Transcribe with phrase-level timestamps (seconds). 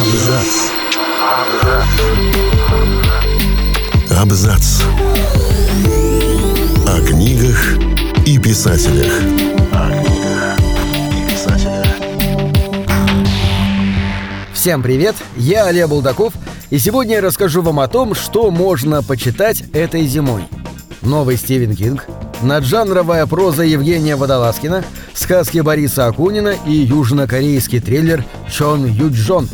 [0.00, 0.70] Абзац.
[4.10, 4.82] Абзац.
[6.86, 7.78] О книгах
[8.26, 9.12] и писателях.
[14.52, 16.34] Всем привет, я Олег Булдаков,
[16.68, 20.42] и сегодня я расскажу вам о том, что можно почитать этой зимой.
[21.00, 22.06] Новый Стивен Кинг,
[22.42, 24.84] наджанровая проза Евгения Водолазкина,
[25.14, 29.48] сказки Бориса Акунина и южнокорейский триллер Чон Юджон.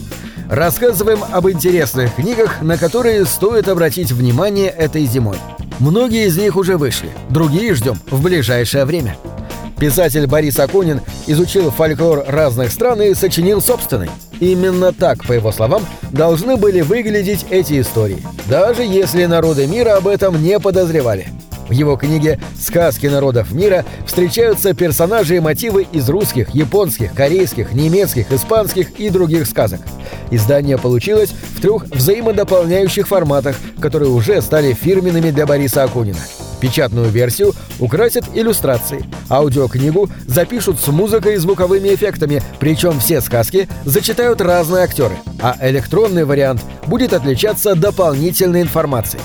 [0.48, 5.38] Рассказываем об интересных книгах, на которые стоит обратить внимание этой зимой.
[5.80, 9.16] Многие из них уже вышли, другие ждем в ближайшее время.
[9.78, 14.08] Писатель Борис Акунин изучил фольклор разных стран и сочинил собственный.
[14.40, 20.08] Именно так, по его словам, должны были выглядеть эти истории, даже если народы мира об
[20.08, 21.28] этом не подозревали.
[21.68, 28.30] В его книге «Сказки народов мира» встречаются персонажи и мотивы из русских, японских, корейских, немецких,
[28.30, 29.80] испанских и других сказок.
[30.30, 36.20] Издание получилось в трех взаимодополняющих форматах, которые уже стали фирменными для Бориса Акунина.
[36.60, 44.40] Печатную версию украсят иллюстрации, аудиокнигу запишут с музыкой и звуковыми эффектами, причем все сказки зачитают
[44.40, 49.22] разные актеры, а электронный вариант будет отличаться дополнительной информацией.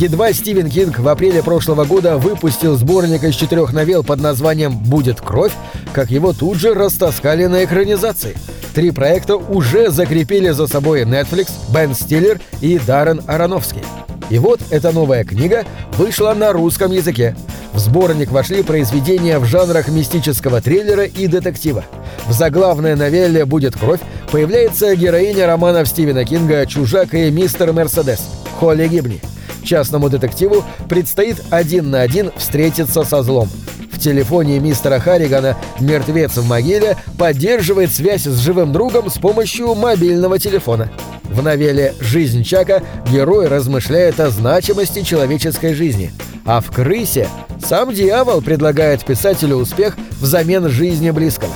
[0.00, 5.20] Едва Стивен Кинг в апреле прошлого года выпустил сборник из четырех новелл под названием «Будет
[5.20, 5.52] кровь»,
[5.92, 8.34] как его тут же растаскали на экранизации.
[8.74, 13.82] Три проекта уже закрепили за собой Netflix, Бен Стиллер и Даррен Аронофский.
[14.30, 15.66] И вот эта новая книга
[15.98, 17.36] вышла на русском языке.
[17.74, 21.84] В сборник вошли произведения в жанрах мистического триллера и детектива.
[22.26, 24.00] В заглавной новелле «Будет кровь»
[24.32, 29.20] появляется героиня романов Стивена Кинга «Чужак» и «Мистер Мерседес» Холли Гибни.
[29.64, 33.48] Частному детективу предстоит один на один встретиться со злом.
[33.90, 40.38] В телефоне мистера Харригана мертвец в могиле поддерживает связь с живым другом с помощью мобильного
[40.38, 40.90] телефона.
[41.24, 46.12] В новелле «Жизнь Чака» герой размышляет о значимости человеческой жизни.
[46.44, 47.28] А в «Крысе»
[47.64, 51.52] сам дьявол предлагает писателю успех взамен жизни близкого.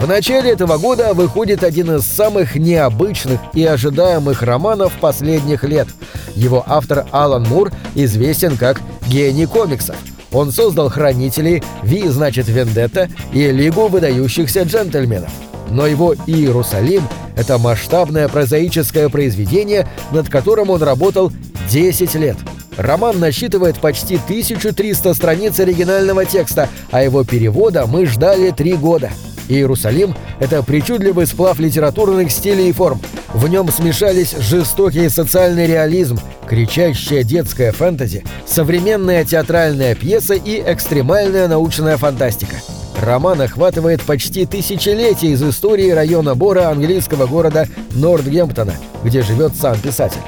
[0.00, 5.88] В начале этого года выходит один из самых необычных и ожидаемых романов последних лет.
[6.38, 9.96] Его автор Алан Мур известен как гений комиксов.
[10.30, 15.30] Он создал «Хранителей», «Ви» значит «Вендетта» и «Лигу выдающихся джентльменов».
[15.70, 17.02] Но его «Иерусалим»—
[17.36, 21.32] это масштабное прозаическое произведение, над которым он работал
[21.70, 22.36] 10 лет.
[22.76, 29.10] Роман насчитывает почти 1300 страниц оригинального текста, а его перевода мы ждали три года—
[29.48, 33.00] Иерусалим— это причудливый сплав литературных стилей и форм.
[33.32, 41.98] В нем смешались жестокий социальный реализм, кричащая детская фэнтези, современная театральная пьеса и экстремальная научная
[41.98, 42.56] фантастика.
[43.02, 48.74] Роман охватывает почти тысячелетие из истории района Бора английского города Нортгемптона,
[49.04, 50.20] где живет сам писатель.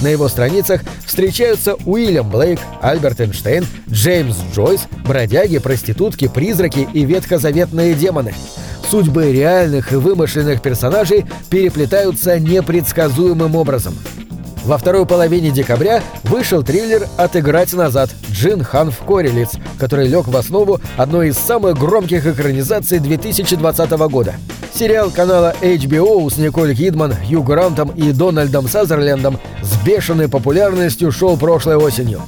[0.00, 7.94] На его страницах встречаются Уильям Блейк, Альберт Эйнштейн, Джеймс Джойс, бродяги, проститутки, призраки и ветхозаветные
[7.94, 8.34] демоны.
[8.90, 13.94] Судьбы реальных и вымышленных персонажей переплетаются непредсказуемым образом.
[14.64, 20.80] Во второй половине декабря вышел триллер «Отыграть назад» Джин Ханф Корелиц, который лег в основу
[20.96, 24.34] одной из самых громких экранизаций 2020 года.
[24.74, 31.36] Сериал канала HBO с Николь Кидман, Хью Грантом и Дональдом Сазерлендом с бешеной популярностью шел
[31.36, 32.22] прошлой осенью.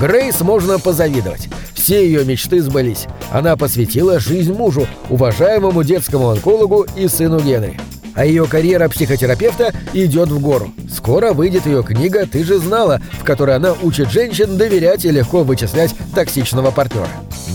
[0.00, 1.48] Грейс можно позавидовать.
[1.80, 3.06] Все ее мечты сбылись.
[3.32, 7.78] Она посвятила жизнь мужу, уважаемому детскому онкологу и сыну Генри
[8.14, 10.72] а ее карьера психотерапевта идет в гору.
[10.92, 15.42] Скоро выйдет ее книга «Ты же знала», в которой она учит женщин доверять и легко
[15.42, 17.08] вычислять токсичного партнера.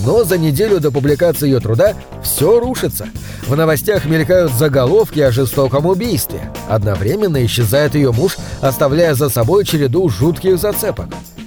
[0.04, 3.06] Но за неделю до публикации ее труда все рушится.
[3.46, 6.40] В новостях мелькают заголовки о жестоком убийстве.
[6.68, 11.06] Одновременно исчезает ее муж, оставляя за собой череду жутких зацепок.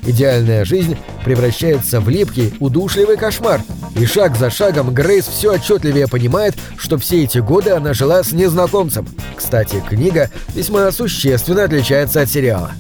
[0.10, 3.62] Идеальная жизнь превращается в липкий, удушливый кошмар,
[3.96, 8.32] и шаг за шагом Грейс все отчетливее понимает, что все эти годы она жила с
[8.32, 9.08] незнакомцем.
[9.36, 12.72] Кстати, книга весьма существенно отличается от сериала.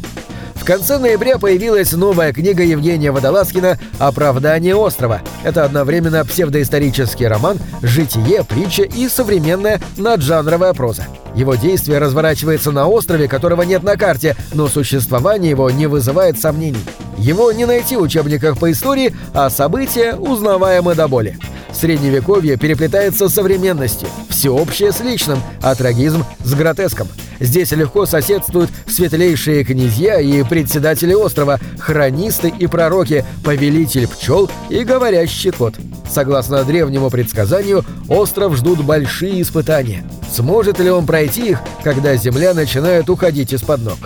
[0.55, 5.21] В конце ноября появилась новая книга Евгения Водолазкина «Оправдание острова».
[5.43, 11.05] Это одновременно псевдоисторический роман, житие, притча и современная наджанровая проза.
[11.35, 16.83] Его действие разворачивается на острове, которого нет на карте, но существование его не вызывает сомнений.
[17.19, 21.37] Его не найти в учебниках по истории, а события узнаваемы до боли.
[21.73, 24.07] Средневековье переплетается с современностью.
[24.29, 27.09] всеобщее с личным, а трагизм с гротеском.
[27.41, 35.51] Здесь легко соседствуют светлейшие князья и председатели острова, хронисты и пророки, повелитель пчел и говорящий
[35.51, 35.75] кот.
[36.09, 40.03] Согласно древнему предсказанию, остров ждут большие испытания.
[40.33, 43.97] Сможет ли он пройти их, когда земля начинает уходить из-под ног?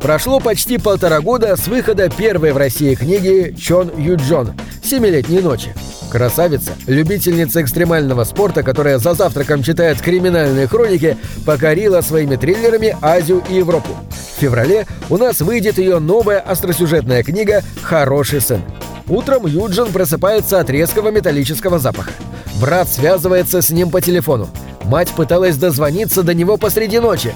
[0.00, 4.52] Прошло почти полтора года с выхода первой в России книги Чон Юджон
[4.82, 5.74] «Семилетние ночи».
[6.08, 13.56] Красавица, любительница экстремального спорта, которая за завтраком читает криминальные хроники, покорила своими триллерами Азию и
[13.56, 13.90] Европу.
[14.36, 18.62] В феврале у нас выйдет ее новая остросюжетная книга «Хороший сын».
[19.08, 22.12] Утром Юджин просыпается от резкого металлического запаха.
[22.60, 24.48] Брат связывается с ним по телефону.
[24.84, 27.34] Мать пыталась дозвониться до него посреди ночи.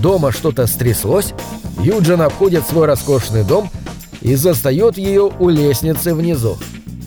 [0.00, 1.34] Дома что-то стряслось.
[1.80, 3.70] Юджин обходит свой роскошный дом
[4.20, 6.58] и застает ее у лестницы внизу.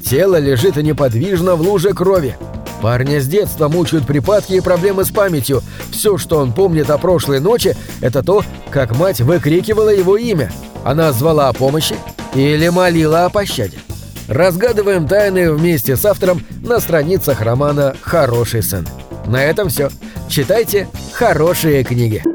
[0.04, 2.38] Тело лежит неподвижно в луже крови.
[2.82, 5.64] Парня с детства мучают припадки и проблемы с памятью.
[5.92, 10.52] Все, что он помнит о прошлой ночи, это то, как мать выкрикивала его имя.
[10.84, 11.96] Она звала о помощи
[12.36, 13.80] или молила о пощаде.
[14.28, 18.88] Разгадываем тайны вместе с автором на страницах романа «Хороший сын».
[19.26, 19.90] На этом все.
[20.30, 22.35] Читайте хорошие книги.